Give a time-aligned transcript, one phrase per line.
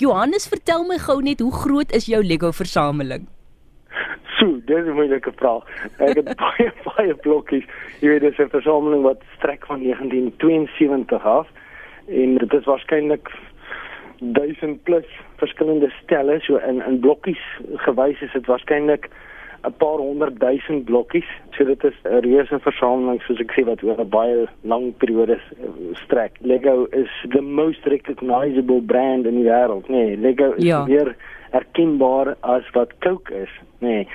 [0.00, 3.28] Johannes, vertel my gou net hoe groot is jou Lego versameling?
[4.38, 5.62] So, dis 'n moeilike vraag.
[6.02, 7.62] Ek het baie baie blokkies.
[8.00, 11.46] Jy weet, dis 'n versameling wat strek van 1972 af
[12.08, 13.30] en dit is waarskynlik
[14.18, 17.44] 1000 plus verskillende stelle so in in blokkies
[17.86, 19.08] gewys is dit waarskynlik
[19.64, 21.28] 'n paar honderd duisend blokkies.
[21.50, 25.38] So dit is 'n reuse versameling soos ek sê wat oor 'n baie lang periode
[25.92, 26.32] strek.
[26.40, 29.88] Lego is the most recognizable brand in die wêreld.
[29.88, 30.84] Nee, Lego is ja.
[30.84, 31.16] meer
[31.50, 33.50] erkenbaar as wat Coke is.
[33.78, 34.08] Nee.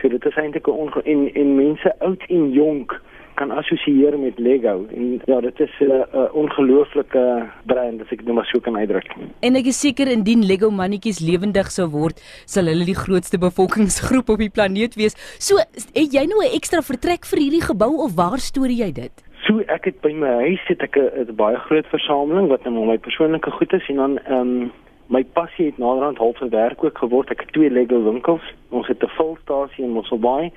[0.00, 3.00] So dit is eintlik 'n en en mense oud en jonk
[3.36, 7.24] kan assosieer met Lego en ja dit is 'n uh, uh, ongelooflike
[7.66, 9.08] brand as ek dit nou maar so kan uitdruk.
[9.40, 14.28] En ek is seker indien Lego mannetjies lewendig sou word, sal hulle die grootste bevolkingsgroep
[14.28, 15.14] op die planeet wees.
[15.38, 19.14] So het jy nou 'n ekstra vertrek vir hierdie gebou of waar stoor jy dit?
[19.46, 22.98] So ek het by my huis het ek 'n baie groot versameling wat nou my
[22.98, 24.72] persoonlike goed is en dan ehm um,
[25.08, 27.30] my passie het naderhand half verwerk ook geword.
[27.30, 28.42] Ek het twee Lego winkels.
[28.70, 30.50] Ons het 'n volstasie in Mosselbaai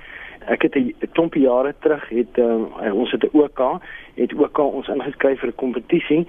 [0.46, 3.80] ek het 'n klompie jare terug het uh, ons het 'n OK
[4.14, 6.26] het OK ons ingeskryf vir 'n kompetisie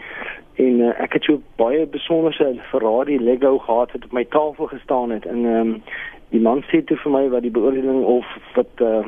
[0.56, 5.10] en uh, ek het so baie besonderse Ferrari Lego gehad wat op my tafel gestaan
[5.10, 5.84] het en um,
[6.30, 9.08] die man sê toe vir my wat die beoordeling of wat uh,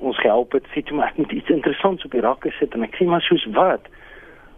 [0.00, 2.74] ons gehelp het sê toe maar ek moet iets interessants op die rakke sit.
[2.74, 3.88] En ek sê maar soos wat?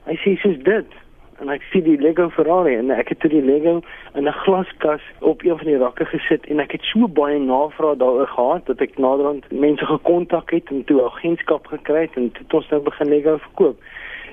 [0.06, 0.98] Hy sê soos dit
[1.42, 3.80] en ek sien die Lego Ferrari en ek het toe die Lego
[4.14, 7.98] in 'n glaskas op een van die rakke gesit en ek het so baie navraag
[7.98, 12.58] daaroor gehad dat ek naderhand mense gekontak het en toe agentskap gekry het en toe
[12.60, 13.76] ons nou begin Lego verkoop.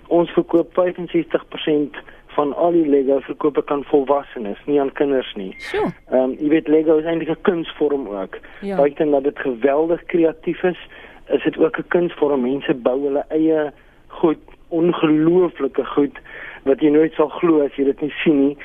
[0.08, 1.98] Ons verkoop 65%
[2.38, 5.54] van al die Lego verkope kan volwassenes, nie aan kinders nie.
[5.58, 5.92] Sjoe.
[6.12, 8.38] Ehm um, jy weet Lego is eintlik 'n kunsvorm ook.
[8.62, 8.78] Ja.
[8.78, 10.80] Buiten dat dit geweldig kreatief is,
[11.28, 12.42] is dit ook 'n kunsvorm.
[12.42, 13.72] Mense bou hulle eie
[14.08, 14.38] goed,
[14.70, 16.20] ongelooflike goed
[16.64, 18.58] wat jy nooit sal glo as jy dit nie sien nie.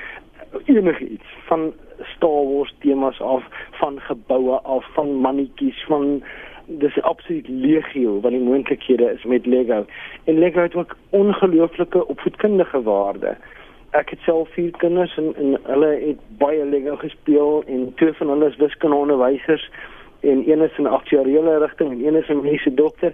[0.70, 1.72] Enige iets van
[2.14, 3.44] Star Wars temas af
[3.80, 6.22] van geboue af van mannetjies van
[6.66, 9.84] dis absoluut legio wat die moontlikhede is met Lego.
[10.24, 13.36] En Lego het ook ongelooflike opvoedkundige waarde.
[13.90, 18.28] Ek het self vier kinders en, en hulle het baie Lego gespeel en twee van
[18.28, 19.70] hulle is wiskundeonderwysers
[20.24, 23.12] en een is in aktuariële rigting en een is 'n mediese dokter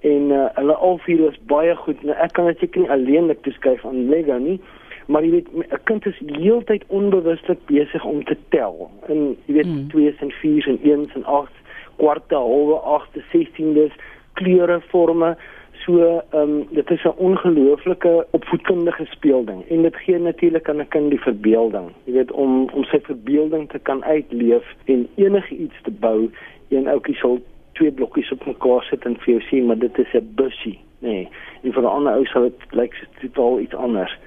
[0.00, 2.02] en uh, hulle al vier is baie goed.
[2.02, 4.60] Nou ek kan dit seker nie alleenlik toeskryf aan Lego nie,
[5.06, 8.90] maar jy weet 'n kind is heeltyd onbewuslik besig om te tel.
[9.08, 10.28] En jy weet 2's mm.
[10.28, 11.56] en 4's en 1's en 8's,
[11.96, 13.94] kwarte, halwe, 8's, 16's,
[14.32, 15.36] kleure, forme.
[15.84, 20.88] So ehm um, dit is 'n ongelooflike opvoedkundige speelding en dit gee natuurlik aan 'n
[20.88, 21.92] kind die verbeelding.
[22.04, 26.30] Jy weet om om sy verbeelding te kan uitleef en enigiets te bou.
[26.68, 27.38] Een ouetjie sal
[27.72, 31.08] twee blokkies op mekaar sit en vir jou sê maar dit is 'n bussie, nê.
[31.08, 31.28] Nee.
[31.62, 34.18] En vir 'n ander ou sal dit lyk totaal iets anders.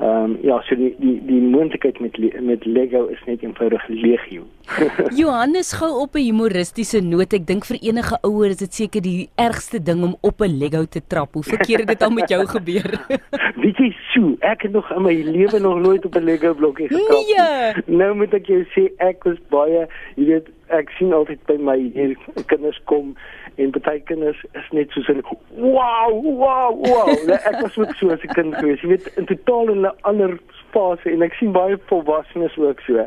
[0.00, 4.42] Ehm um, ja, so die die die moontlikheid met met Lego is net eenvoudig legio.
[5.20, 7.32] Johannes gou op 'n humoristiese noot.
[7.32, 10.84] Ek dink vir enige ouer is dit seker die ergste ding om op 'n Lego
[10.84, 11.34] te trap.
[11.34, 12.90] Hoe verkeer het dit al met jou gebeur?
[13.62, 16.88] Weet jy, so, ek het nog in my lewe nog nooit op 'n Lego blokkie
[16.88, 17.34] getrap nie.
[17.34, 17.98] Nee.
[17.98, 21.76] Nou moet ek jou sê ek was baie, jy weet, ek sien altyd by my
[21.94, 23.14] hier kinders kom
[23.56, 25.22] en baie kinders is net so sin
[25.56, 29.26] wow wow wow nee, ek was ook so as 'n kind gewees jy weet in
[29.26, 30.38] totaal in 'n ander
[30.70, 33.04] fase en ek sien baie volwassenes ook so.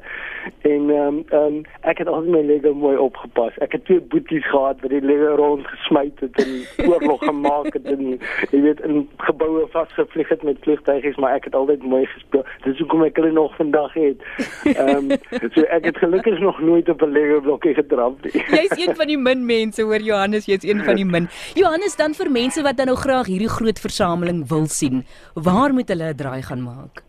[0.67, 1.57] En ehm um, um,
[1.89, 3.57] ek het al my Lego mooi opgepas.
[3.65, 7.85] Ek het twee boeties gehad wat die Lego rond gesmy het en oorlog gemaak het
[7.93, 8.17] en
[8.49, 12.45] jy weet in geboue vasgevlieg het met vliegtuigies, maar ek het altyd mooi gespeel.
[12.65, 14.25] Dis hoekom ek hulle nog vandag het.
[14.71, 15.17] Ehm um,
[15.53, 18.33] so ek het gelukkig nog nooit op 'n Lego blokkie getrap nie.
[18.57, 21.29] Jy's een van die min mense hoor Johannes, jy's een van die min.
[21.59, 25.03] Johannes dan vir mense wat dan nou graag hierdie groot versameling wil sien,
[25.35, 27.03] waar moet hulle 'n draai gaan maak?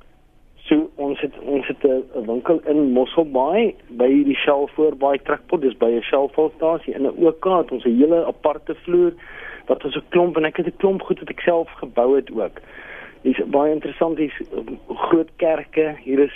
[0.66, 5.76] So ons het ons het 'n winkel in Mosselbaai by die Shell voorbaai trekpot, dis
[5.78, 9.12] by 'n Shell volstasie en 'n OK het ons 'n hele aparte vloer
[9.66, 12.30] wat ons 'n klomp en ek het 'n klomp goed wat ek self gebou het
[12.30, 12.60] ook.
[13.22, 14.34] Dis baie interessant, dis
[14.88, 16.34] groot kerke, hier is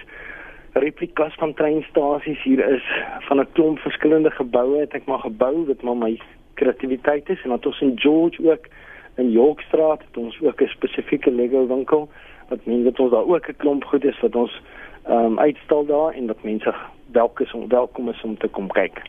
[0.78, 2.84] replikas van treinstasies, hier is
[3.18, 4.78] van 'n klomp verskillende geboue.
[4.78, 6.20] Het ek maar gebou wat maar my
[6.54, 8.66] kreatiwiteit is en dan ons in George ook
[9.14, 12.08] in Yorkstraat het ons ook 'n spesifieke Lego winkel
[12.48, 14.62] wat mense dat ons daar ook 'n klomp goed is wat ons
[15.04, 16.74] ehm um, uitstal daar en dat mense
[17.12, 19.02] welke is om welkom is om te kom kyk.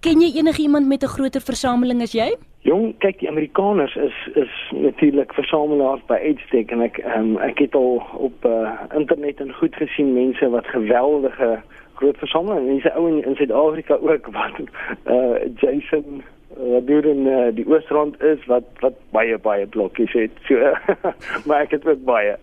[0.00, 2.34] Ken jy enige iemand met 'n groter versameling as jy?
[2.62, 7.74] Jong, kyk die Amerikaners is is natuurlik versamelaars by uitstek en ek um, ek het
[7.74, 11.62] al op uh, internet en goed gesien mense wat geweldige
[11.94, 14.58] groot versameling mense ou in Suid-Afrika ook wat
[15.06, 16.22] uh Jason
[16.78, 20.34] wat deur in uh, die Oosrand is wat wat baie baie blokkies het.
[20.46, 20.70] So
[21.46, 22.36] maar ek het ook baie.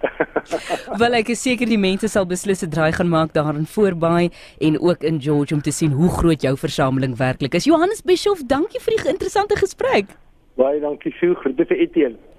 [1.02, 4.30] Wel ek is seker die mense sal beslis 'n draai gaan maak daar in Voorbaai
[4.60, 7.70] en ook in George om te sien hoe groot jou versameling werklik is.
[7.72, 10.12] Johannes Bischoff, dankie vir die interessante gesprek.
[10.56, 11.36] Baie dankie, Sue.
[11.36, 12.35] Groete vir Etienne.